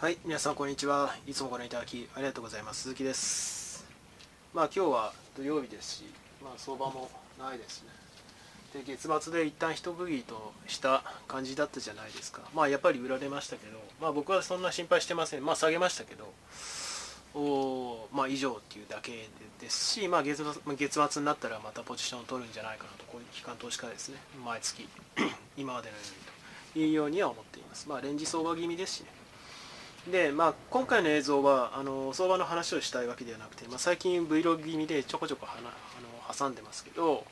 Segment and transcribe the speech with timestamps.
[0.00, 1.14] はい、皆さんこんにちは。
[1.26, 2.84] いつもご覧いただきありがとうございます。
[2.84, 3.84] 鈴木です。
[4.54, 6.04] まあ今日は土曜日ですし、
[6.42, 7.90] まあ相場もないですね。
[8.72, 12.40] で月末で一旦一区切りとした感じだったじゃないですか。
[12.54, 15.44] まあやっぱり売られましたけど、まあ僕はそんな心配してません。
[15.44, 16.32] まあ下げましたけど、
[17.34, 19.28] おまあ以上っていうだけ
[19.60, 24.88] ですし、まあ月末月末になったらまたポジションを取るんじゃないかなと、こういう機関投資家ですね、毎月
[25.58, 27.86] 今までのようにというようには思っています。
[27.86, 29.19] まあレンジ相場気味ですしね。
[30.08, 37.24] で、まあ、今回の映像はあの相場の話をしたいわけではなくて、まあ、最近 Vlog 気味でちょこちょこはなあの挟んでますけど、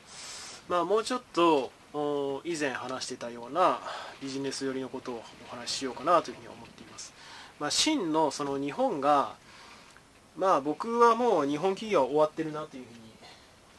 [0.67, 3.79] まあ、もうちょっとお以前話してたような
[4.21, 7.13] ビジネス寄りのことをお話ししようかなというふうに思っています。
[7.59, 9.33] まあ、真のその日本が、
[10.37, 12.99] まあ、僕はもう日本企業は終わってるなというふうに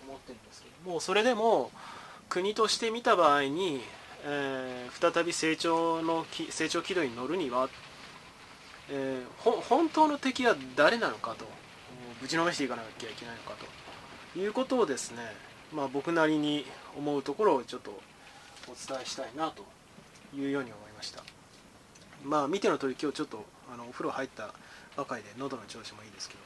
[0.08, 1.70] 思ってるんですけどもうそれでも
[2.28, 3.80] 国として見た場合に、
[4.24, 7.70] えー再び成長のき成長軌道に乗るには
[8.90, 11.46] えー本当の敵は誰なのかと。
[12.20, 13.52] ぶちのめしていかなきゃいけないのか
[14.34, 14.38] と。
[14.38, 15.22] いうことをですね、
[15.72, 17.90] まあ、僕なりに思うところをちょっと
[18.68, 19.64] お伝えしたいなと。
[20.36, 21.22] いうように思いました。
[22.24, 24.54] まあ見ての通り今日ちょっとあのお風呂入った
[24.96, 26.40] ばかりで喉の調子もいいですけど。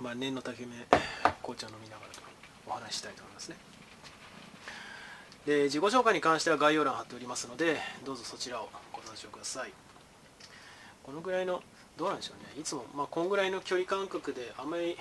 [0.00, 0.76] まあ念のため紅
[1.56, 2.20] 茶飲みながらと
[2.66, 3.56] お話ししたいと思いますね。
[5.46, 9.72] で自己紹介に関しては概要欄貼っておりますのでどうぞそちらをご参照ください。
[11.08, 11.62] このぐらいの
[11.96, 12.60] どうなんでしょうね。
[12.60, 14.94] いつもまあこのぐらいの距離感覚であんまり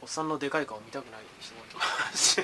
[0.00, 2.40] おっさんのでかい顔見たくない人もいると思うし。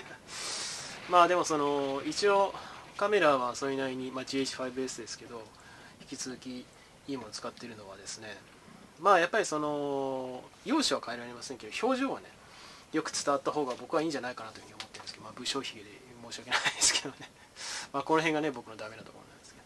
[1.08, 2.52] まあでもその一応
[2.96, 5.44] カメラはそれなりに、まあ、GH5S ですけど
[6.00, 6.64] 引き続きい
[7.06, 8.36] いものを使っているのはですね。
[8.98, 12.26] まあやっぱりその容姿は変えられませんけど表情はね
[12.90, 15.88] よく伝わった方が僕はいいんじゃないかなというふうに思ってるんですけど、まあ、武将髭で
[16.28, 17.30] 申し訳ないですけどね。
[17.94, 19.64] まあこの辺がね僕のダメなところなんですけど。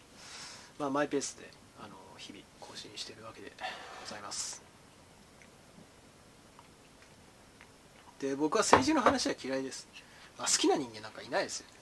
[0.77, 1.49] まあマイペースで
[1.81, 3.51] あの日々更新しているわけで
[4.03, 4.63] ございます。
[8.19, 9.87] で僕は政治の話は嫌いです、
[10.37, 11.73] まあ、好きな人間なんかいないですよね。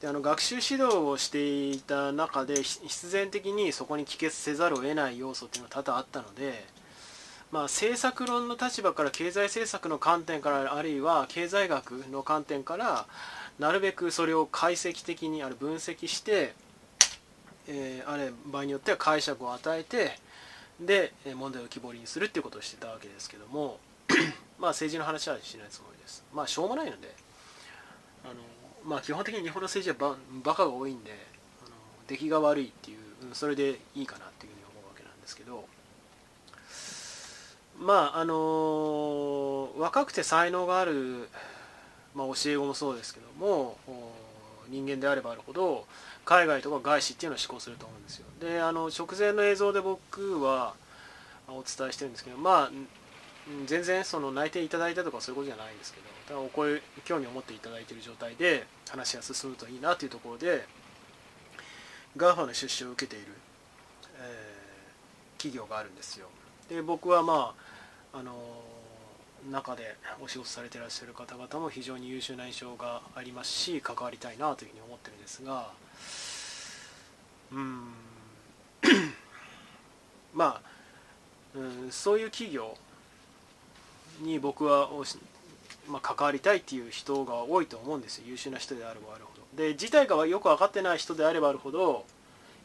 [0.00, 6.64] であの学習指導をしていた中で必然的にそこに帰結せざるを得ない要素っていうのが多々あったので
[7.52, 13.06] まあ、政策論の立場から経済政策の観点からあるいは経済学の観点から
[13.60, 16.52] なるべくそれを解析的にある分析して、
[17.68, 20.18] えーあれ場合によっては解釈を与えて
[20.80, 23.78] で問題を浮き彫りにするっていうことをしてたわけですけども
[24.58, 26.24] まあ政治の話はしないつもりです。
[26.34, 27.14] まあしょうもないので
[28.24, 28.34] あの
[28.84, 31.12] まあ基本的に日本の政治はババカが多いんで
[31.64, 31.70] あの
[32.08, 32.98] 出来が悪いっていう
[33.34, 35.64] それでいいかなっていうふうに思うわけなんですけど
[37.78, 41.28] まああの若くて才能がある、
[42.14, 43.76] まあ、教え子もそうですけども
[44.68, 45.86] 人間であればあるほど
[46.24, 48.26] 海外とか外資っていうのを志向すると思うんですよ。
[48.40, 50.74] であの直前の映像で僕は
[51.48, 52.70] お伝えしてるんですけどまあ
[53.66, 60.66] 全然その内定いただいたとかそういうことじゃないんですけどただお声興味を持っていただいている状態で話が進むといいなというところで
[62.16, 63.26] GAFA の出資を受けている、
[64.18, 64.54] えー
[65.44, 66.28] 企業があるんですよ。
[66.70, 67.54] で僕はま
[68.14, 68.32] ああの
[69.50, 75.72] 中でお仕事されてらっしゃる方々も非常に優秀な印象がありますし関わりたいなというふうに思ってるんですが
[80.34, 80.68] まあ、
[81.54, 82.76] うん、そういう企業
[84.20, 85.16] に僕はおし、
[85.88, 88.24] まあ、関わりたいっていう人が多いと思うんですよ。
[88.26, 89.44] 優秀な人であればあるほど。
[89.56, 92.04] で事態がよく分かってない人であればあるほど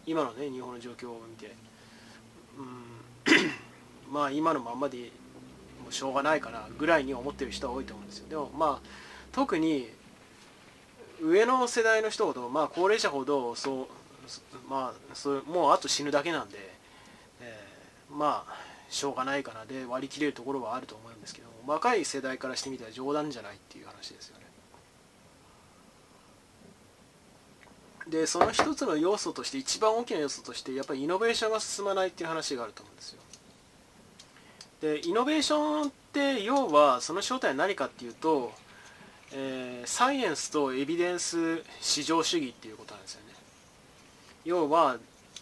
[0.07, 1.53] 今のね日本の状況を見て
[2.57, 5.11] うんまあ今のまんまで
[5.83, 8.29] もうしょうがないかなぐらいに思ってる人は多いと思うんですよ。
[8.29, 8.87] でもまあ
[9.31, 9.87] 特に
[11.21, 13.87] 上の世代の人ほどまあ高齢者ほどそう
[14.69, 16.57] まあそうもうあと死ぬだけなんで、
[17.41, 24.45] えーまあしょうがないかなで割り切れるところはあると思うんですけど若い世代からしてみたら冗談じゃないっていう話ですよね。
[28.09, 33.21] でその一つの要素として一番大きな要素としてやっぱりイノベーションが進まないっていう話があると思うんですよ。
[34.81, 38.51] でイノベーションって要はその正体は何かっていうと、
[39.31, 43.28] えーサイエンスとエビデンス至上主義っていうことなんですよね。
[44.45, 44.97] 要は、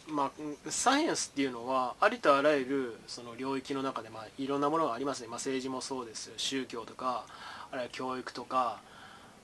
[0.07, 0.31] まあ、
[0.69, 7.25] サイエンスっていうのはありとあらゆるその領域の中で、まあ、いろんなものがありますね、まあ、政治もそうです宗教とか
[7.71, 8.79] あるいは教育とか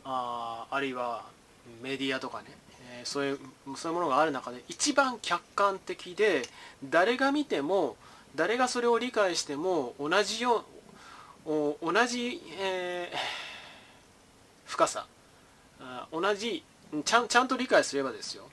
[0.05, 1.25] ああるいは
[1.81, 2.45] メディアとかね、
[2.97, 3.39] えーそういう
[3.75, 6.43] そういうものがある中で一番客観的で
[6.89, 7.95] 誰が見ても
[8.35, 10.63] 誰がそれを理解しても同じよ
[11.45, 13.17] う同じ、えー
[14.65, 15.05] 深さ。
[16.11, 16.63] 同じ
[17.05, 18.45] ちゃんちゃんと理解すればですよ。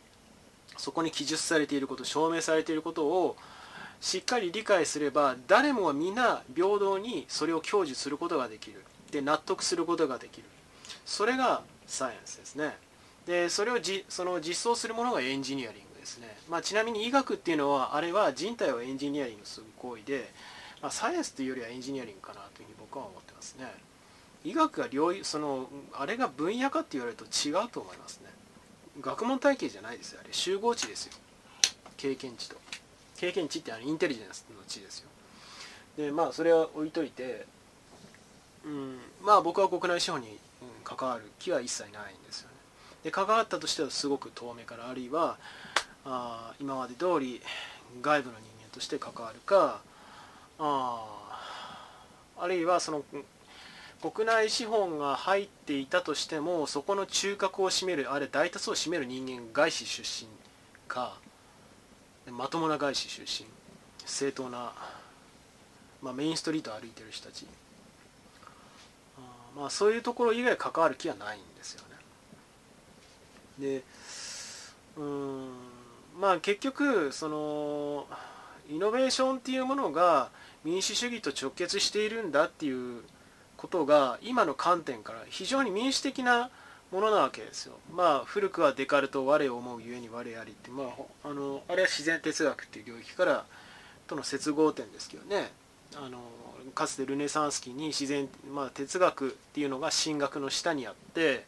[0.81, 3.37] そこに記述されていること証明されていることを
[4.01, 8.83] しっかり理解すれば誰もが皆平等にそれを享受することができる。
[9.11, 10.45] で納得することができる。
[11.05, 12.77] それがサイエンスですね。
[13.27, 20.33] でそれをじその実装するものがエンジニアリングですね、まあ、ちなみに医学っていうのはあれは人体をエンジニアリングする行為で、
[20.81, 23.67] まあ、サイエンスというよりはエンジニアリングかなというふうに僕は思ってますね。
[24.43, 28.30] 医学が領域そのあれが分野かって言われると違うと思いますね。
[29.01, 30.33] 学問体系じゃないですよあれ。
[30.33, 31.13] 集合値ですよ。
[31.97, 32.57] 経験値と。
[33.17, 35.09] 経験値ってあのインテリジェンスの値ですよ。
[35.97, 37.47] でまあそれは置いといて
[38.65, 40.39] うんまあ僕は国内資本に、
[40.85, 42.55] 関わる気は一切ないんですよね。
[43.05, 45.39] で関わったとしてはすごく遠目からあるいは
[46.05, 47.41] あ今まで通り
[48.03, 49.81] 外部の人間として関わるか
[50.59, 51.47] あ
[52.39, 53.05] あるいはその
[54.03, 60.29] 国内資本が入っていたとしてもそこの中核を占めるあれ大多数を占める人間外資出身
[60.89, 61.19] か
[62.31, 63.47] まともな外資出身
[64.07, 64.73] 正当な、
[66.03, 67.47] まあ、メインストリートを歩いてる人たち
[69.57, 71.97] まあ、そういうところ以外関わる気はないんですよね。
[73.59, 73.83] で
[74.97, 75.49] うん
[76.19, 78.07] まあ結局その
[78.71, 80.31] イノベーションっていうものが
[80.65, 83.03] 民主主義と直結しているんだっていう
[83.61, 86.49] ことが今の観点から非常に民主的な
[86.91, 87.75] ものなわけですよ。
[87.95, 93.45] まあ古くはデカルト我を思うゆえに我ありって、まあ、あのあれは自然哲学っていう領域から
[94.07, 95.53] との接合点ですけどね
[95.95, 96.23] あの
[96.75, 101.45] かつてルネサンス期に自然、まあ、哲学っていうのが神学の下にあって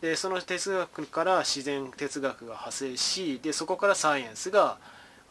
[0.00, 4.78] でその哲学から自然哲学が派生しでそこからサイエンスが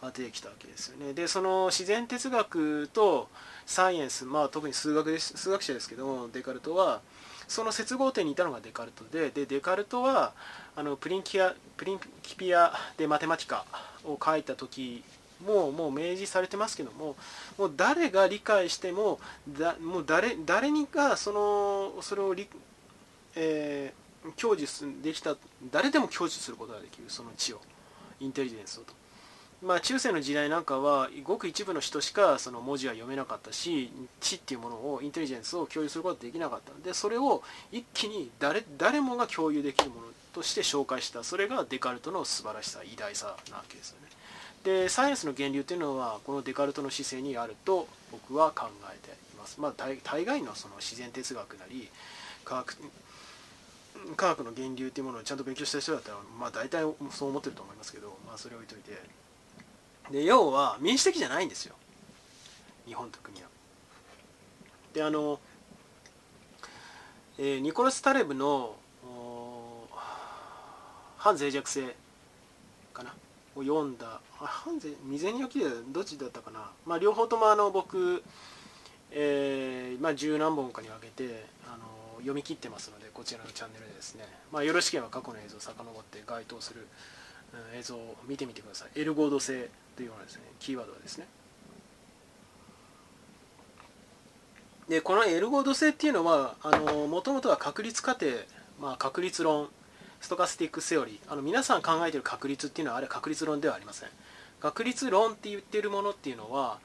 [0.01, 1.13] 出てきたわけですよね。
[1.13, 3.29] でその自然哲学と
[3.65, 7.01] サイエンス、まあ、特に数学です数学者ですけどもデカルトは
[7.47, 10.33] その接合点にいたのがデカルトででデカルトは
[10.75, 13.65] あのプリンキアプリンキピア・でマテマティカ
[14.05, 15.03] を書いた時
[15.45, 17.15] もうもう明示されてますけども
[17.57, 22.47] もう誰が理解してもだもう誰誰にがそのそれを理、
[23.35, 24.65] えー、享受
[25.01, 25.35] できた
[25.71, 27.61] 誰でも享受することができるその知を
[28.19, 29.06] インテリジェンスをと。
[29.63, 40.01] まあ、中世の時代なんかはごく一部の人しかその文字は読めなかったし知っていうものをインテリジェンスを共有することができなかったのでそれを一気に誰誰もが共有できるもの
[40.31, 44.07] として紹介したそれがデカルトの素晴らしさ偉大さなわけですよね。
[44.63, 49.59] でサイエンスの源流というのはこのデカルトの姿勢にあると僕は考えています。
[49.59, 51.89] まあ、大概のその自然哲学なり
[52.45, 52.77] 科学
[54.15, 59.01] 科学の源流っていうものをちゃんと勉強した人だったら、まあ、大体そう思ってると思いますけど、まあ、それを置いといて
[60.12, 61.75] で要は民主的じゃないんですよ。
[62.86, 63.48] 日本と国は。
[64.94, 65.39] であの、
[67.38, 68.75] えー、ニコラス・タレブの
[71.18, 71.95] 反脆弱性
[72.94, 73.13] かな？
[73.56, 78.24] を読んだあ半ゼ未然に起きてどっちだったかな、まあ、両方ともあの僕、
[79.12, 81.83] えーまあ、十何本かに分けてあの
[82.18, 86.88] 読み切ってますのでこちらのチャンネルでですね、まあ、よろしければ過去の映像を遡って該当する、
[87.75, 89.00] 映像を見てみてください。
[89.00, 91.27] エルゴード性というようなですねキーワードはですね。
[94.88, 96.55] でこのエルゴード性っていうのは
[97.09, 98.27] もともとは確率過程、
[98.79, 99.67] まあ、確率論
[100.21, 104.09] ストカスティックセオリーあの皆さん考えている確率っていうのはあれは確率論ではありません。
[104.61, 106.80] 確率論って言ってるものっていうのは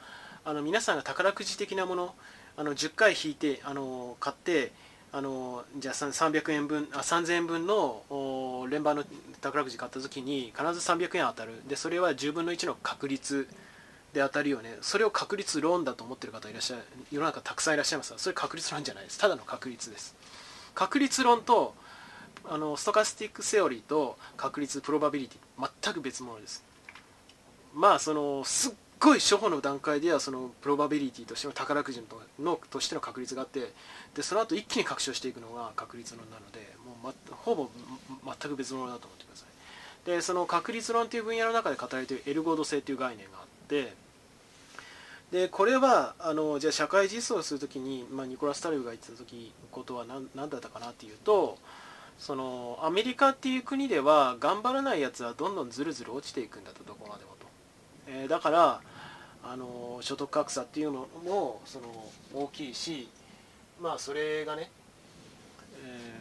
[0.44, 2.14] あの皆さんが宝くじ的なもの
[2.56, 4.72] あの10回引いてあの買って
[5.14, 9.04] あのじゃあ300円分あ3000円分の連番の
[9.42, 11.60] 宝くじ買った時に必ず300円当たる。
[11.68, 13.46] でそれは10分の1の確率
[14.14, 14.78] で当たるよね。
[14.80, 19.18] それを確率論だと思ってる方いらっしゃる世の中たくさんいらっしゃいますがそれ確率論じゃないです。
[19.18, 20.16] ただの確率です。
[20.74, 21.74] 確率論と
[22.48, 26.64] あのストカスティックセオリーと確率プロバビリティ全く別物です。
[27.74, 32.02] まあそのすっごい初歩の段階ではそのプロバビリティとしての宝くじ
[32.40, 33.72] のとしての確率があって
[34.14, 37.68] でその後一気に拡張していくのが確率論なのでもう、ま、ほぼ
[38.24, 39.48] 全く別物だと思ってください。
[40.06, 43.94] でその確率論という分野の中で語られているエルゴード性という概念があって
[45.30, 51.56] でこれはあのじゃあ社会実装するときに、まあ、ニコラス・タルブが言ってた時ことは何何だったかなっていうと
[52.18, 57.46] そのアメリカっていう国では頑張らないやつはどんどんずるずる落ちていくんだとどこまでもと、
[58.08, 58.80] えー、だから
[59.44, 61.86] あの所得格差っていうのもその
[62.34, 63.08] 大きいし
[63.80, 64.70] まあそれがね、
[65.84, 66.20] え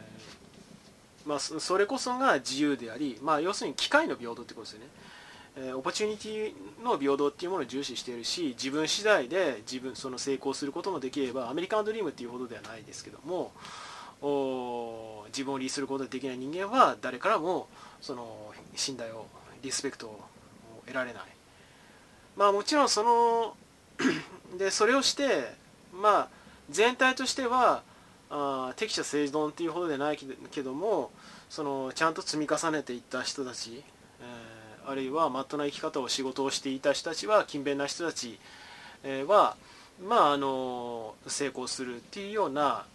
[1.25, 4.85] ー、まあ、それこそが自由であり、まあ、要するに機会の平等ってことですよね、
[5.57, 13.51] えー、 opportunity の平等っていうものを重視しているし自分次第で自分その成功することもできればアメリカンドリームっていうほどではないですけども
[15.27, 17.67] 自分を利することができない人間は誰からも
[18.01, 19.27] その信頼を
[19.61, 20.19] リスペクトを
[20.85, 21.40] 得られない。
[22.35, 23.55] まあもちろんその
[24.57, 25.53] でそれをして
[25.93, 26.27] まあ
[26.69, 27.83] 全体としては
[28.29, 30.17] あ適者生存っていうほどでない
[30.51, 31.11] けども
[31.50, 33.83] そのちゃんと積み重ねていった人たち、
[34.21, 38.39] えー、あるいはまっとな生き方を仕事をしていた人たちは勤勉な人たち、
[39.03, 39.57] えー、は
[40.01, 42.85] まああの成功するっていうような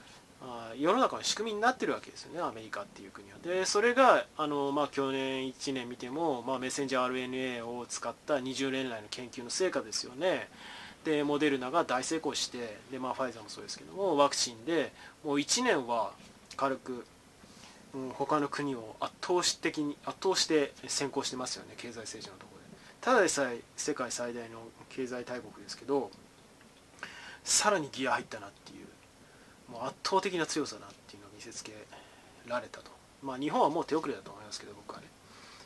[0.76, 3.38] 世の中の仕組みになってるわけですよねアメリカっていう国は。
[3.42, 10.48] でそれがあの、まあ、去年1年見ても、まあ、メッセンジャー RNA を使った20年来の研究の成果ですよね。
[11.04, 14.92] でモデルナが大成功してで、まあ、ファイザーもそうですけどもワクチンで
[15.24, 16.12] もう1年は
[16.56, 17.06] 軽く、
[17.94, 22.66] うん、他の国を圧倒的に圧倒して先行してますよね経済政治のところで
[23.00, 26.10] ただでさえ世界最大の経済大国ですけど
[27.44, 28.85] さらにギア入ったなっていう
[29.70, 31.72] もう圧倒的な強さだっていうのを見せつけ
[32.46, 32.90] られたと。
[33.22, 35.06] まあ日本はもう手遅れだと思いますけど僕はね。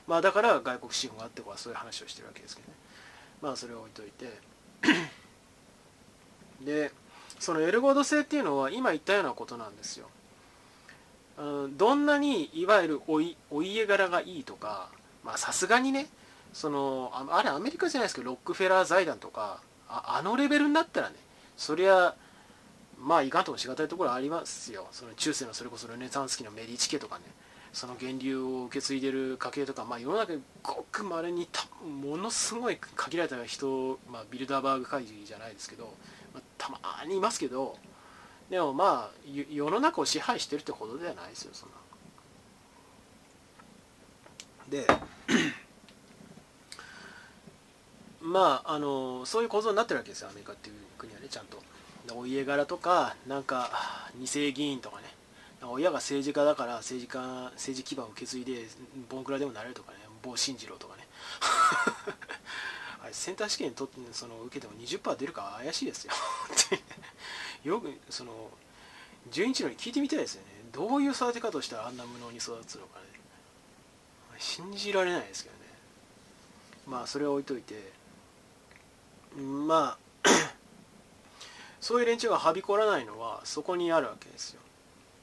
[0.06, 2.74] まあだから外国資本があってこはそういう話をしてるわけですけどね。
[3.42, 4.38] まあそれを置いといて。
[6.64, 6.92] で
[7.38, 10.08] そのエルゴード性っていうのは今言ったようなことなんですよ。
[11.76, 14.90] どんなにいわゆるおお家柄がいいとか
[15.36, 16.06] さすがにね
[16.52, 21.16] そのあれアメリカじゃないですけどロックフェラー財団とかああのレベルになったらね
[21.56, 22.14] そりゃ
[23.00, 27.24] まあいかんともしがたいところありますよその中世のそれこそルネサンス期のメディチ家とかね
[27.72, 35.94] その源流を受け継いでる家系とか、まあ、世の中にごくまれにたものすごい限られた人、まあ、ビルダーバーグ会議じゃないですけど
[36.34, 37.76] まあたまにいますけど
[38.50, 39.16] でもまあ
[39.50, 41.76] 世の中を支配してるってほどではないですよそんな。
[44.68, 44.86] で
[48.20, 51.69] まああのそういう構造になってるわけですよアメリカっていう国はねちゃんと。
[52.12, 53.70] お家柄とかなんか
[54.18, 55.04] 2世議員とかね。
[55.62, 57.20] 親が政治家だから政治家
[57.54, 58.66] 政治基盤を受け継いで
[59.10, 59.98] ボンクラでもなれるとかね。
[60.22, 61.06] 某進次郎とかね。
[63.02, 66.12] あれセンター試験とその受けても20%出るか怪しいですよ。
[67.64, 68.50] よくその
[69.30, 70.48] 純一郎に聞いてみたいですよね。
[70.72, 73.06] どういう育て方をしたらあんな無能に育つのかね。
[74.38, 75.60] 信じられないですけどね。
[76.86, 77.92] まあそれは置いといて。
[79.36, 80.09] まあ
[81.80, 84.60] そういう連中がはびこらないのはそこにあるわけですよ。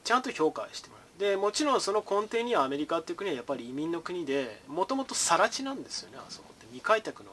[0.04, 1.20] ちゃんと評価してもらう。
[1.20, 6.66] でもちろんその根底にはアメリカっていう国はやっぱり移民の国でもともと更地なんですよねあそこって。
[6.66, 7.30] 未開拓の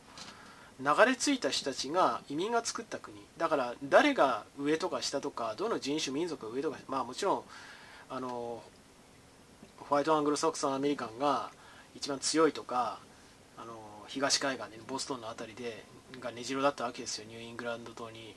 [0.79, 3.17] 流れ着いた人たちが移民が作った国。
[3.37, 7.41] だから誰が上とか下とかどの人種民族が上とかまあもちろん
[8.09, 8.61] あの
[9.77, 11.51] ホワイトアングロソックスアメリカンが
[11.95, 12.99] 一番強いとか
[13.57, 13.73] あの
[14.07, 15.83] 東海岸で、ボストンの辺りで
[16.19, 17.25] が根城だったわけですよ。
[17.27, 18.35] ニューイングランド島に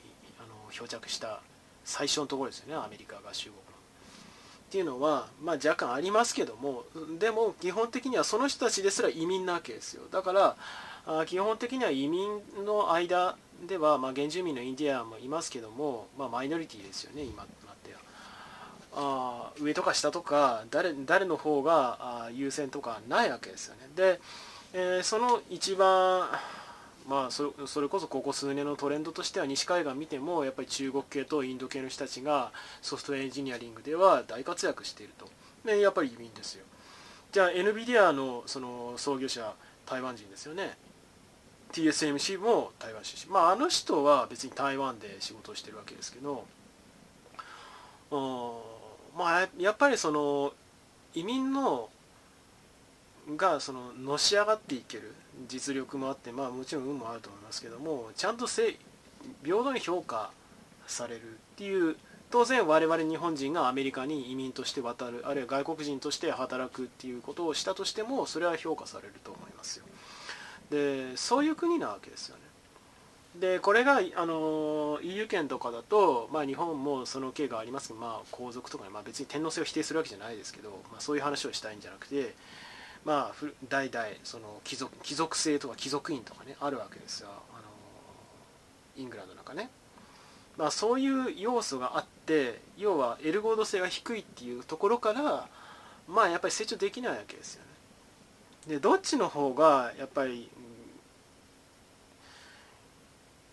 [0.71, 1.41] 漂着した
[1.85, 3.61] 最初のところですよねアメリカ合衆国の。
[4.69, 6.83] っていうのは、まあ、若干ありますけども
[7.17, 10.03] でも基本的にはその人たちですら移民なわけですよ。
[10.11, 13.35] だから基本的には移民の間
[13.67, 17.99] では、まあ、原住民のインディアンもいますけども、まあ、マイノリティですよね今となっては。
[18.93, 23.89] あ上とか下とか誰誰の方が優先とかないわけですよね。
[23.95, 24.19] で、
[24.73, 26.29] えー、その一番
[27.09, 32.51] まあそれそれこそここ数年のトレンドとしては西海岸見てもやっぱり中国系とインド系の人たちが
[32.83, 35.27] ソフトウェアエンジニアリングでは大活躍していると。
[35.65, 36.63] でやっぱり移民ですよ。
[37.31, 39.53] じゃあ NVIDIA のその創業者
[39.87, 40.77] 台湾人ですよね。
[41.71, 43.33] TSMC も台湾出身。
[43.33, 46.45] まああの人は別に台湾で仕事をしてるわけですけど
[49.17, 50.53] まあやっぱりその
[51.15, 51.89] 移民の
[53.35, 55.15] がそののし上がっていける。
[55.47, 58.77] 実力もあってまあもちろん運もあると思いますけどもちゃんとせ
[59.43, 60.31] 平等に評価
[60.87, 61.95] されるっていう
[62.31, 69.85] 当然我々日本人がアメリカに移民として渡るあるいは外国人として働くっていうことをしたとしてもそれは評価されると思いますよ。
[70.69, 72.43] でそういう国なわけですよね。
[73.39, 82.33] でこれがあの EU 圏とかだと、まあ、日本もその経がありますまあ、皇族とか、まあ、別に天皇制を否定するわけじゃないですけど、まあ、そういう話をしたいんじゃなくて、
[83.05, 87.29] まあ、代々その貴族貴族制とか貴族院とかねあるわけですよ。
[87.29, 87.61] あの
[88.97, 89.69] イングランドなんかね、
[90.57, 95.47] まあ、そういう要素があって要はエルゴード性が低いっていうところから
[96.07, 97.63] まあやっぱり成長できないわけですよ
[98.67, 98.75] ね。
[98.75, 100.49] でどっちの方がやっぱり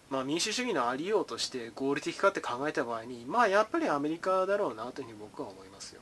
[0.08, 6.00] まあ、民主主義のありようとして合理的かって考えた場合にまあやっぱりアメリカだろうなというふうに僕は思いますよ。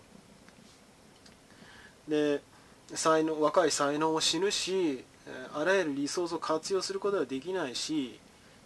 [2.09, 2.43] で
[2.93, 5.05] 才能若い才能も死ぬし
[5.55, 8.19] あらゆるリソースを活用することはできないし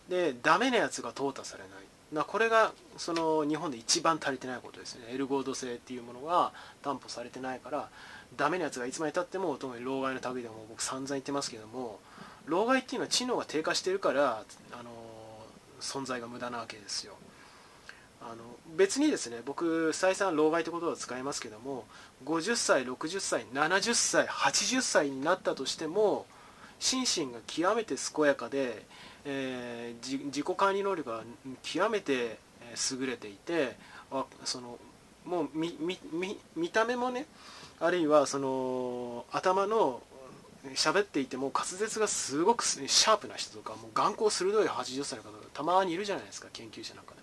[0.09, 1.71] でダメなやつが淘汰されない。
[2.13, 5.09] なこれがその日本で一番足りてないことですね。
[5.11, 7.91] エルゴード性っていうものが担保されてないから
[8.37, 12.01] ダメなやつがいつまでたっても特に老害の類でも僕散々言ってますけども
[12.47, 14.91] 老害っていうのは知能が低下してるからあの
[15.81, 17.15] 存在が無駄なわけですよ。
[18.21, 18.43] あの
[18.77, 21.85] 別にですね僕再三老害ってことを使いますけども
[22.25, 26.27] 50歳60歳70歳80歳になったとしても
[26.79, 28.85] 心身が極めて健やかで、
[29.25, 31.23] えー、自己管理能力が
[31.63, 32.39] 極めて
[32.93, 33.77] 優れていて
[34.11, 34.79] あその
[35.25, 35.77] もう見
[36.57, 37.27] 見た目もね
[37.81, 40.03] あるいはその頭の
[40.75, 47.15] 喋っていても滑舌がすごくシャープな人とかもう眼光鋭い80歳の方がたまにいるじゃないですか研究者なんか、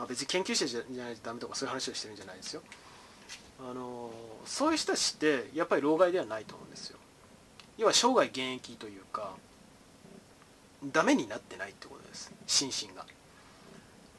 [0.00, 2.62] まあ、別に研究者じゃないとダメとかそういう話をしてるんじゃないですよ。
[3.60, 4.10] あの
[4.46, 6.98] そういう人たちってやっぱり老害ではないと思うんですよ。
[7.76, 9.34] 要は生涯現役というか
[10.90, 12.32] ダメになってないってことです。
[12.46, 13.04] 心身が。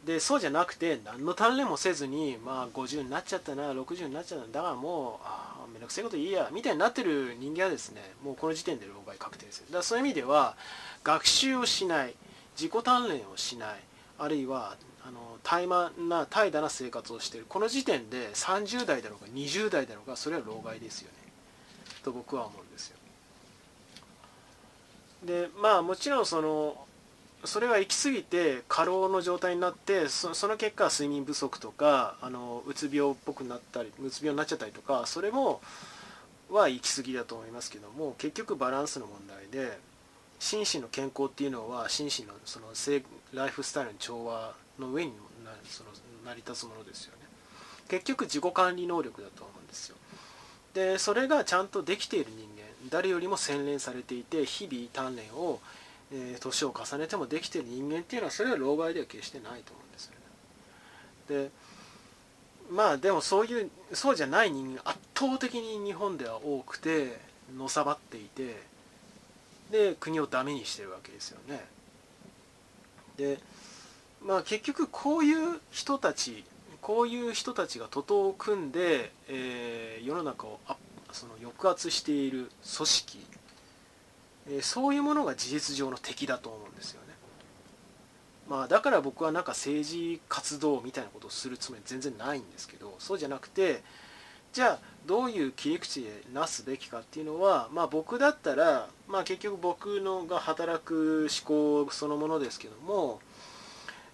[0.05, 10.55] でそうじゃなくて何の鍛錬もせずにまあ50になっちゃったな60になっちゃったなだからもうあめんどくせえこといいやみたいになってる人間はですねもうこの時点で老害確定ですだからそういう意味では
[11.03, 12.15] 学習をしない
[12.55, 13.79] 自己鍛錬をしない
[14.17, 17.45] あるいはあの怠慢な怠惰な生活をしている。
[17.49, 21.31] この時点で30代だろうが20代だろうがそれは老害ですよね。
[22.03, 22.97] と僕は思うんですよ。
[25.23, 26.75] でまあもちろんその
[27.43, 35.61] それが行き過ぎて過労の状態になってその結果睡眠不足とかあのうつ病っぽくなったりうつ病になっちゃったりとかそれも
[36.49, 39.79] は行き過ぎだと思いますけども結局バランスの問題で
[40.39, 42.67] 心身の健康っていうのは心身のその
[43.33, 45.11] ライフスタイルの調和の上に
[45.45, 45.89] なその
[46.25, 47.25] 成り立つものですよね
[47.87, 49.95] 結局自己管理能力だと思うんですよ
[50.73, 55.59] でそれがちゃんとできている人間誰よりも洗練されていて日々鍛錬を
[56.13, 61.45] えー、年を重ねてもできている人間っていうのはそれは老害では決してないと思うんですよね。
[61.45, 61.49] で
[62.69, 67.19] まあでもそういうそうじゃない人間圧倒的に日本では多くて
[67.57, 68.61] のさばっていて
[69.71, 71.65] で国をダメにしてるわけですよね。
[73.17, 73.39] で
[74.25, 76.43] まあ結局こういう人たち
[76.81, 80.77] こういう人たちが徒党を組んで、えー、世の中をあ
[81.11, 83.19] その抑圧している組織
[84.49, 87.13] えそういうものが事実上の敵だと思うんですよね。
[88.49, 93.81] まあ、だから僕はなんか政治活動みたいなことをするつもり全然ないんですけどそうじゃなくて
[94.51, 103.21] じゃあどういう切り口でなすべきかっていうのは、まあ、僕だったら、まあ、結局僕のが働く思考そのものですけども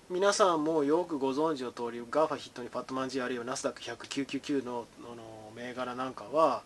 [0.10, 6.63] 皆さんもよくご存知の通り GAFA ヒットにパットマンジーあるいはナスダック10099のの銘柄なんかは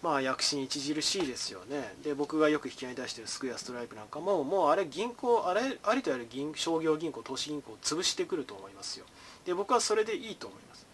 [0.00, 1.92] まあ躍進著しいですよね。
[2.04, 9.06] で僕がよく引き合いに出してるスクエアストライプなんかももうあれ銀行あれありとある銀商業銀行投資銀行を潰してくると思いますよ。
[9.44, 10.86] で僕はそれでいいと思います。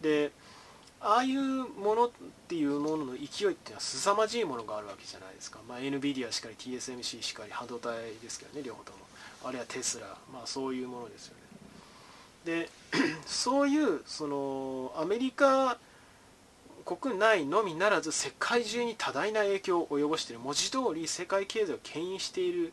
[0.00, 0.32] で
[1.02, 2.10] ああいうものっ
[2.48, 8.98] ていうものの勢いっていうのは凄まじいものがあるわけじゃないですか、まあ、NVIDIA しかり TSMC しかり半導体ですけどね両方とも。
[9.44, 10.06] あるいはテスラ。
[10.32, 11.41] まあそういうものですよね。
[12.44, 12.68] で
[13.26, 15.78] そういうそのアメリカ
[16.84, 22.72] 国内のみならず世界中に多大な影響を及ぼしている文字通り世界経済を牽引している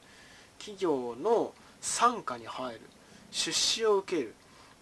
[0.58, 2.82] 企業の傘下に入る
[3.32, 4.34] 出資を受ける。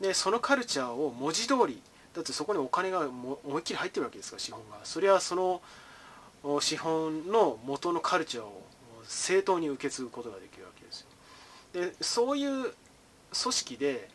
[0.01, 1.81] でそのカルチャーを文字通り
[2.13, 4.79] だってそこにお金が思いっきり入ってるわけですから資本が。
[4.83, 5.61] それはその
[6.61, 8.63] 資本の元のカルチャーを
[9.03, 11.07] 正当に受け継ぐことができるわけですよ。
[11.73, 12.73] でそういう組
[13.31, 14.09] 織で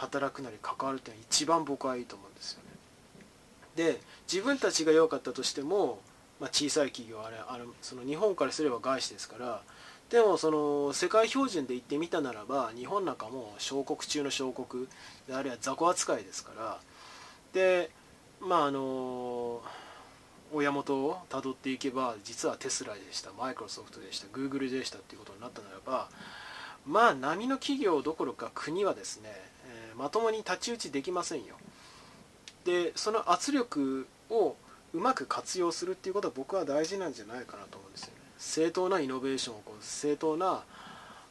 [0.00, 2.70] 働くなり関わるっていうのは一番僕はいいと思うんですよね。
[3.76, 6.00] で自分たちが良かったとしても、
[6.40, 9.62] まあ、小さい企業あれあれその日本からすれば外資ですから
[10.08, 14.88] でもその世界標準で言ってみたならば日本なんかも小国中の小国
[15.30, 16.78] あるいは雑魚扱いですから
[17.52, 17.90] で
[18.40, 19.62] まああの
[20.52, 26.08] 親元をたどっていけば実はテスラでしたマイクロソフトでしたグーグルでしたっていうことになったならば
[26.86, 29.30] まあ波の企業どころか国はですね、
[30.00, 31.56] まともに太刀打ちできませんよ。
[32.64, 34.56] でその圧力を
[34.94, 38.14] うまく活用するっていうことは僕は大事なんじゃないかなと思うんですよね。
[38.38, 40.64] 正当なイノベーションをこう正当な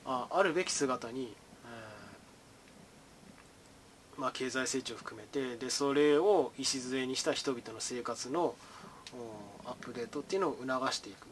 [0.06, 1.34] ああるべき姿に、
[1.66, 8.54] えー、まあ、経済成長を含めてでそれを礎にした人々の生活の
[9.66, 11.28] アップデートっていうのを促していくっ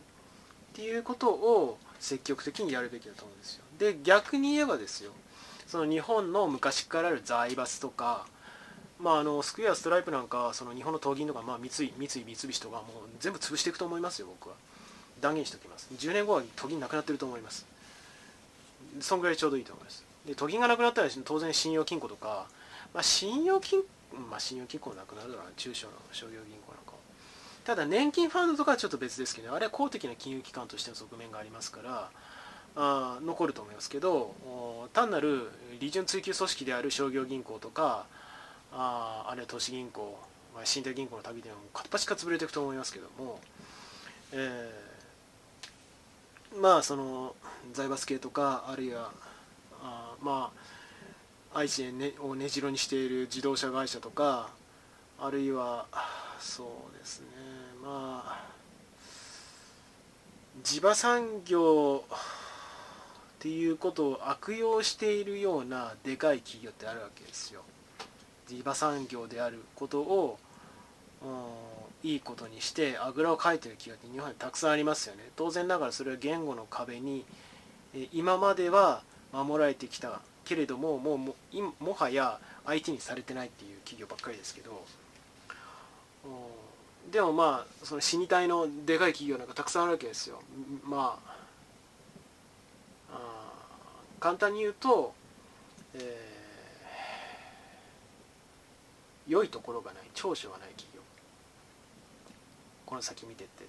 [0.74, 3.64] ていうことを積極的にやるべきだと思うんですよ。
[3.78, 5.12] で逆に言えばですよ。
[5.68, 8.26] その日本の昔からある財閥とか
[9.00, 12.84] まあ、あのスクエアストライプなんかその日本の東銀とか、まあ、三井三井三菱とかもう
[13.20, 14.56] 全部潰していくと思いますよ僕は。
[15.22, 15.90] 断言しておきます。
[15.98, 17.66] 10年後は都銀なくなってると思います。
[19.00, 20.04] そんぐらいちょうどいいと思います。
[20.26, 22.48] で都銀がなくなったら当然信用金庫とか、
[22.94, 23.82] まあ、信用金
[24.30, 26.94] まあ信用金庫なくなるだろうな中小の商業銀行なんか
[27.66, 32.10] ただ年金ファンドとかはちょっと別ですけどあれは公的な金融機関としての側面がありますから
[32.80, 34.36] あ残ると思いますけど
[34.94, 38.06] 単なる利潤追求組織である商業銀行とか
[38.72, 40.18] ああるいは都市銀行
[40.64, 43.40] 信託銀行の旅では片っ端か潰れていくと思いますけども、
[44.32, 47.36] えー、まあその
[47.74, 49.12] 財閥系とかあるいは
[49.82, 50.52] あま
[51.54, 51.84] あ愛知
[52.20, 54.50] を根城にしている自動車会社とか
[55.20, 55.88] あるいは
[56.40, 56.64] そ
[56.94, 57.28] うですね
[57.84, 58.48] まあ
[60.64, 62.04] 地場産業
[63.38, 67.62] っていうことを悪用しているようなでかい企業ってあるわけですよ。
[68.48, 70.40] 地場産業であることを
[71.24, 71.26] う
[72.06, 75.30] んいいことにしてあぐらをかいてる企業って日本にたくさんありますよね。
[75.36, 77.26] 当然ながらそれは言語の壁に
[78.12, 81.36] 今までは守られてきたけれどももうも
[81.80, 84.84] もはや相手にされてないっていう企業ばっかりですけど
[86.26, 90.42] うんでもまあその死に体のでかい企業なんかたくさんあるわけですよ。
[90.84, 91.37] まあ
[94.20, 95.14] 簡単に言うと、
[95.94, 101.02] えー、良いところがない長所がない企業。
[102.86, 103.66] この先見てって。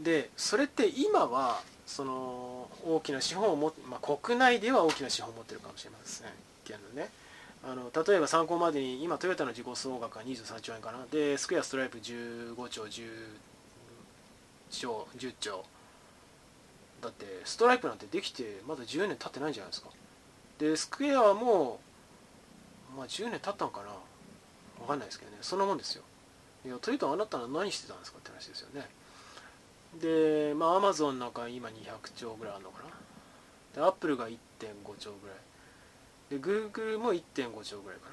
[0.00, 6.28] でそれって今はその大きな資本を持って、まあ、国内では大きな資本を持ってるかもしれません。
[6.64, 7.10] けどね。
[7.64, 11.06] あの例えば参考までに今トヨタの自己総額が23兆円かな。
[11.10, 13.06] でスクエアストライプ15兆10
[14.70, 15.64] 兆10兆。
[17.02, 19.90] だってストライプなんてできてまだ10年経ってないんじゃないですか。
[20.58, 21.80] でスクエアも
[22.96, 23.88] まあ10年経ったのかな。
[24.78, 25.38] 分かんないですけどね。
[25.42, 26.02] そんなもんですよ。
[26.64, 28.88] いやトヨタあなたは何してたんですかって話ですよね。
[30.00, 32.90] でまあアマゾンなんか今200兆ぐらいあるのかな。
[33.74, 34.36] でアップルが1.5
[34.98, 35.36] 兆ぐらい。
[36.30, 38.08] でグーグルも1.5兆ぐらいか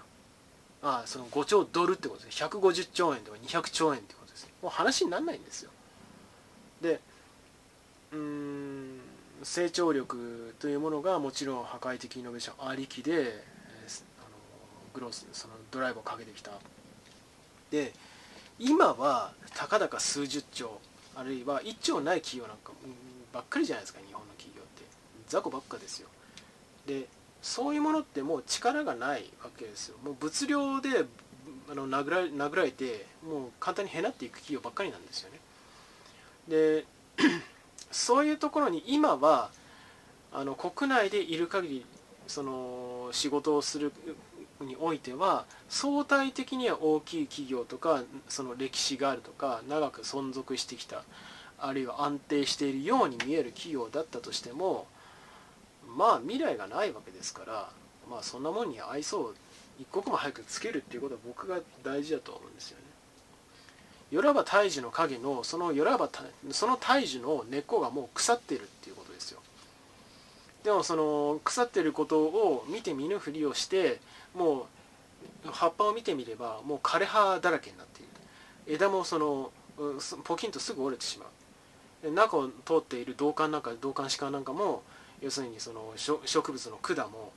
[0.81, 0.89] な。
[0.91, 5.71] ああその5兆ドルってことです150兆円とか200兆円ってことですもう話にならないんですよ。
[6.81, 6.99] で
[8.13, 8.48] うん
[9.43, 14.29] 成長力というものがもちろん破壊的イノベーションありきで、えー、あの
[14.93, 16.51] グロースそのドライブをかけてきた。
[17.71, 17.93] で
[18.57, 20.81] 今はたかだか数十兆
[21.15, 22.73] あるいは1兆ない企業なんか
[23.31, 24.83] ばっかりじゃないですか日本の企業って。
[25.27, 26.09] 雑魚ばっかですよ。
[26.85, 27.07] で
[27.41, 29.97] そういうものってもう力がないわけですよ。
[30.03, 31.05] もう物量で
[31.71, 35.39] あの殴ら殴られてもう簡単にへなっていく企業ばっかりなんですよね。
[36.47, 36.85] で
[37.91, 39.49] そういうところに今は
[40.31, 41.85] あの国内でいる限り
[42.27, 43.91] その仕事をする
[44.61, 51.03] においては相対的には大きい企業とかその歴史があるとか長く存続してきた
[51.57, 54.87] あるいは安定しているように見える企業だったとしても
[55.97, 57.69] まあ未来がないわけですから
[58.09, 59.33] まあそんなもんに愛想を
[59.79, 62.88] 一刻も早くつけるっていうことは僕が大事だと思うんですよね。
[64.11, 66.09] よらば大樹の影のそのよらば
[66.51, 69.39] その大樹の根っこがもう腐ってるっていうことですよ。
[70.63, 73.99] でもその腐ってることを見て見ぬふりをして
[74.35, 74.67] も
[75.45, 78.09] う葉っぱを見てみればもう枯れ葉だらけになっている。
[78.73, 79.51] 枝もその
[80.23, 82.11] ポキンとすぐ折れてしまう。
[82.11, 84.83] 中を通っている導管なんか導管歯間なんかも
[85.21, 87.31] 要するにその植物の管も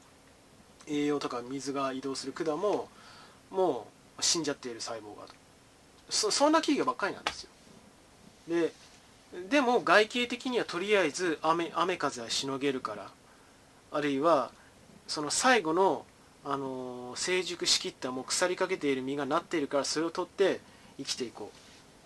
[0.87, 2.89] 栄養とか水が移動する管も
[3.51, 5.42] もう死んじゃっている細胞がそ
[6.13, 7.51] そんな企業ばっかりなんですよ。
[8.49, 8.73] で
[9.49, 13.11] でも外形的にはとりあえず雨雨風はしのげるから
[13.91, 14.51] あるいは
[15.09, 16.05] その最後の、
[16.45, 20.61] あの成熟しきったもう腐りかけている実がなっているからそれを取って
[20.99, 21.51] 生きていこうっ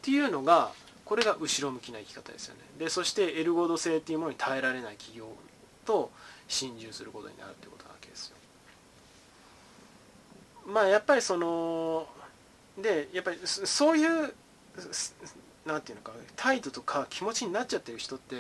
[0.02, 0.72] ていうのが
[1.04, 2.60] これが後ろ向きな生き方ですよね。
[2.78, 5.26] でそしてエルゴード性っていうものに耐えられない企業
[5.84, 6.10] と
[6.48, 8.36] 心中することになるってことなわけですよ。
[10.66, 12.08] まあやっぱりその
[12.78, 14.34] でやっぱりそういう
[15.64, 18.36] 何て言うのか態度とか気持ちになっちゃってる人って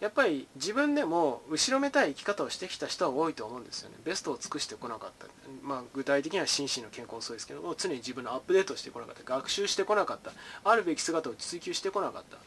[0.00, 3.96] やっぱり自分でも後ろめたい生き方をしてきた人は多いと思うんですよね。
[4.04, 5.26] ベストを尽くしてこなかった。
[5.60, 9.24] まあ具体的には心身の健康もそうですけども常に自分のアップデートしてこなかった。
[9.24, 10.30] 学習してこなかった。
[10.62, 12.38] あるべき姿を追求してこなかった。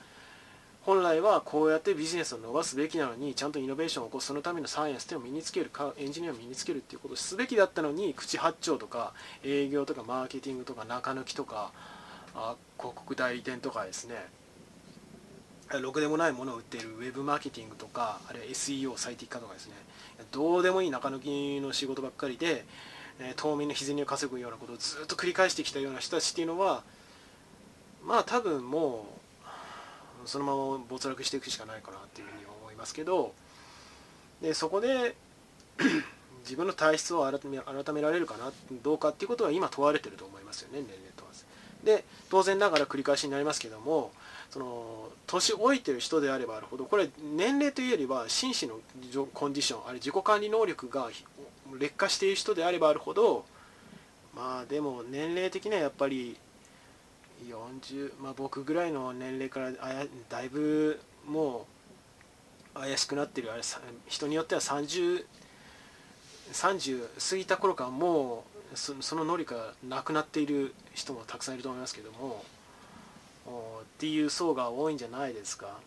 [0.84, 4.28] 本来はこうやってビジネスを伸ばすべきなのにちゃんとイノベーションを起こす。
[4.28, 9.13] そのためのサイエンスっていうのを身につけるかエンジニアを身につけるっていうことをすべきだったのに口八丁とか
[9.44, 11.72] 営業とかマーケティングとか中抜きとか
[12.34, 14.15] あ広告代理店とかですね。
[15.80, 19.74] ろくでもないものを売っているウェブマーケティングとかあるいは SEO 最適化とかですね。
[20.32, 22.65] どうでもいい中抜きの仕事ばっかりで、
[23.20, 26.84] え当面の日銭を稼ぐようなことをずっと繰り返してきたような人たちっていうのは
[28.04, 29.20] まあ多分もう
[30.25, 33.34] そのまま没落していくしかないかなっていうふうに思いますけど
[34.41, 35.15] でそこで
[36.43, 38.51] 自分の体質を改め改められるかな
[38.84, 41.45] どうかっていうことは今問われてると思いますよね年齢問わず
[41.84, 44.12] で当然ながら繰り返しになりますけども
[44.49, 48.79] その年老いてる人であればあるほどこれ年齢というよりは心身の
[49.34, 51.10] コンディションあれ自己管理能力が
[51.79, 53.45] 劣化している人であればあるほど
[54.36, 56.38] まあでも年齢的にはやっぱり
[57.47, 59.71] 40、まあ、僕ぐらいの年齢から
[60.30, 61.65] だいぶも
[62.75, 63.62] う怪しくなってるあれ
[64.08, 65.25] 人によっては30
[66.54, 72.43] 30過ぎた頃からもうその能力がなくなっている人もたくさんいると思いますけども
[73.82, 75.80] っていう層が多いんじゃないですか。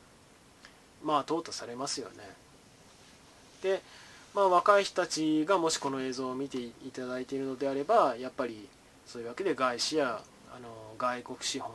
[1.02, 2.14] まあ淘汰されますよね。
[3.62, 3.82] で
[4.34, 8.68] まあ若い人たちがもしこの映像を見ていただいているのであればやっぱり
[9.06, 10.22] そういうわけで外資や
[10.54, 11.70] あの外国資本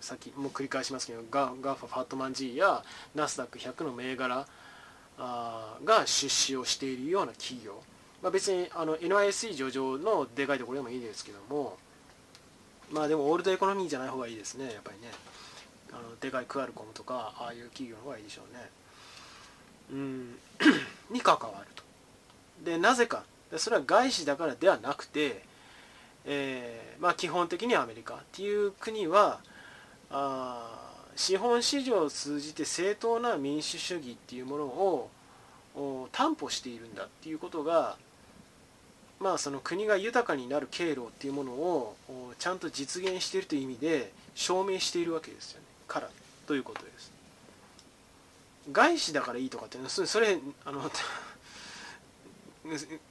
[0.00, 2.82] さっきもう繰り返しますけどガガファファットマン G や
[3.14, 4.46] ナスダック100の銘柄
[5.18, 7.82] あが出資をしているような企業、
[8.22, 11.78] まあ、別にあの NISE 上場のでかいところでもいいですけども
[12.92, 15.12] まあでもオールドエコノミーじゃない方がいいですねやっぱりね。
[15.92, 18.70] あのでかいクアルコムとかああいう企業の方がいいでしょうね。
[19.92, 20.38] うん。
[21.10, 21.84] に関わると。
[22.64, 23.22] でなぜか。
[23.56, 25.44] それは外資だからではなくて、
[26.26, 29.40] えー、まあ基本的にアメリカっていう国は
[30.10, 30.84] あ
[31.16, 37.96] 資本市場を通じて正当な民主主義っていうものを担保しているんだっていうことが
[39.20, 41.96] まあその国が豊かになる経路っていうものを
[42.38, 45.66] ちゃんと実現しているという意味で証明しているわけですよね。
[45.86, 46.10] から
[46.46, 47.12] ということです。
[48.72, 50.90] 外資だからいいとかってそれあの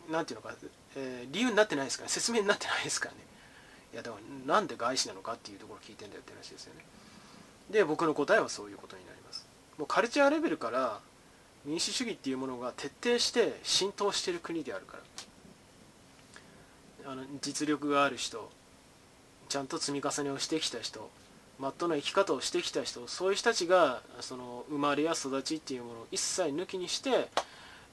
[0.10, 0.56] なんていうのか、
[0.96, 3.22] えー、理由になってないですから、説明になってないですからね。
[3.94, 6.84] いやだからなんで外資なのかっていうところ聞いてんだよって話ですよね。
[7.70, 9.46] で僕の答えはそういうことになります。
[9.78, 11.00] もうカルチャーレベルから
[11.66, 15.04] 民主主義っていうものが徹底して浸透している国であるから。
[17.06, 18.50] あの実力がある人
[19.50, 21.10] ちゃんと積み重ねをしてきた人
[21.60, 27.30] まっとうな生き方をしてきた人そういう人たちがその生まれや育ちっていうものを一切抜きにして、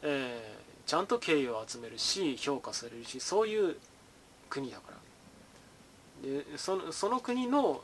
[0.02, 3.76] えー、ちゃんと敬意を集めるし評価されるしそういう
[4.48, 4.90] 国だか
[6.24, 6.28] ら。
[6.28, 7.80] でそのその国の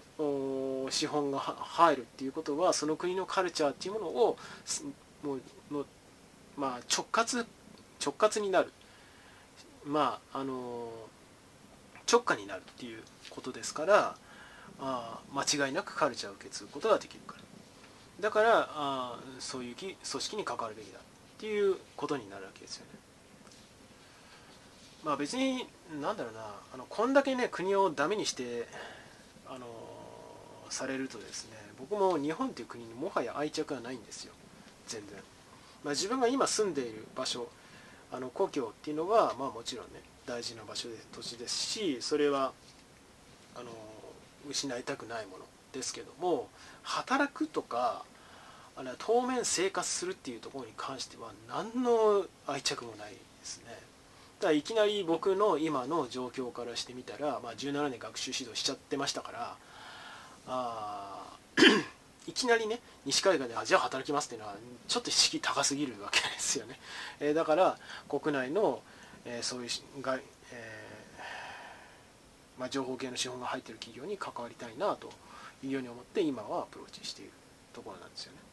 [0.90, 4.37] 資本が入るっていうことはその国のカルチャーっていうものを
[5.23, 5.40] もう
[5.71, 5.87] の、
[6.57, 7.47] まあ、直轄
[8.05, 8.73] 直轄になる。
[9.85, 10.88] まああの
[12.11, 14.16] 直下になるっていうことですから
[14.81, 17.42] あ間違いなくカルチャーを受け継ぐことができるから。
[18.21, 22.95] だからあそういう組織に関わるべきだっていうことになるわけですよね。
[25.07, 25.64] まあ別に
[26.03, 26.40] なんだろうな
[26.75, 28.66] あのこんだけね国をダメにして
[29.49, 29.64] あの
[30.69, 34.33] されるとですね僕も日本っていう国にもはや愛着はないんですよ。
[34.88, 35.16] 全然、
[35.85, 37.49] まあ、自分が今住んでいる場所
[38.12, 42.53] あの故郷っていうのはまあもちろんね大事な場所で土地ですしそれは
[43.55, 43.71] あの
[44.51, 46.49] 失いたくないものですけども
[46.83, 48.05] 働くとか
[48.77, 53.95] あの当面生活するっていうところに関しては何の愛着もないですね。
[54.40, 59.57] だいきなり僕の今の状況からしてみたら、まあ、17年学習指導しちゃってましたから
[60.46, 61.37] あ
[62.29, 64.57] いきなりね西海岸であじゃあ働きますっていうのは
[64.88, 66.79] ちょっと意識高すぎるわけですよね、
[67.20, 68.83] えー、だから国内の、
[69.25, 70.18] えー、そういうが、
[70.53, 75.11] えー、まあ、情報系の資本が入ってる企業に関わりたいなと
[75.64, 77.31] いうように思って今はアプローチしている
[77.72, 78.45] ところなんですよね。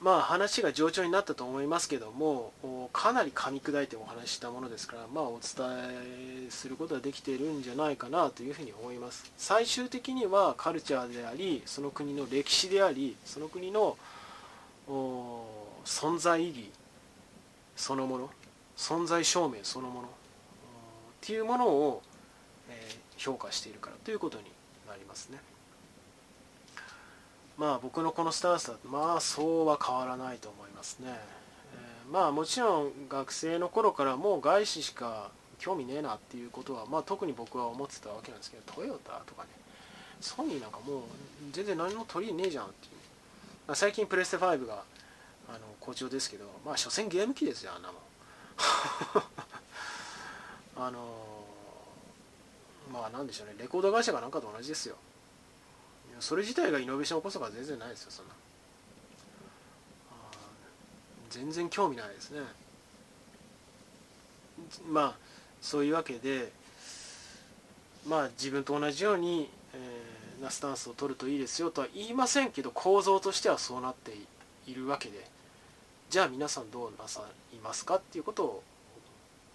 [0.00, 2.52] まあ話が上調になったと思いますけども
[2.92, 5.66] かなり噛み砕いてお話ししたものですからまあお伝
[6.46, 13.96] えすることができているんじゃないかなというふうに思います最終的にはカルチャーでありその国の歴史でありその国の
[15.84, 16.70] 存在意義
[17.76, 18.30] そのもの
[18.76, 20.10] 存在証明そのものっ
[21.22, 22.02] ていうものを、
[23.16, 24.44] 評価しているからということに
[24.86, 25.38] なりますね。
[27.58, 39.48] まあ僕のこのスタンスだとまあそうは変わらないと思いますね、えー、まあもちろん学生の頃からもう外資しか興味ねえなっていうことはまあ特に僕は思ってたわけなんですけどトヨタとかね
[40.20, 41.00] ソニーなんかもう
[41.52, 42.92] 全然何も取りねえじゃんっていう、
[43.66, 44.82] まあ、最近プレステ5が
[45.48, 48.00] あの好調ですけどまあ所詮ゲーム機ですよあんなもん。
[50.78, 54.96] あのー、まあなんでしょうねレコード会社かなんかと同じですよ。
[56.20, 58.32] それ自体がイノベーション起こすとか全然ないですよそんな。
[61.30, 62.40] 全然興味ないですね。
[64.88, 65.14] まあ
[65.60, 66.52] そういうわけで
[68.08, 74.12] まあ自分と同じように、えー、なスタンスを取るといいですよとは言いませんけど構造としてはそうなって
[74.66, 75.36] いるわけで。
[76.08, 78.62] じゃあ皆さんどうなさいますかっていうことを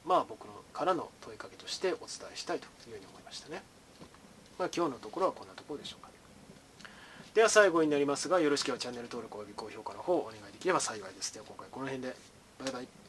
[0.06, 3.64] まあ僕のからの問いかけとしてお伝えしたいというふうに思いましたね。
[4.60, 6.11] まあ、今日のところはこんなところでしょうか。
[7.34, 11.34] では最後になりますがよろしければチャンネル登録および高評価の方をお願いできれば幸いです。
[11.34, 12.16] では今回この辺で。
[12.60, 13.01] バイバイ。